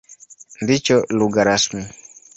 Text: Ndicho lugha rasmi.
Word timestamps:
Ndicho 0.63 0.95
lugha 1.17 1.41
rasmi. 1.47 1.81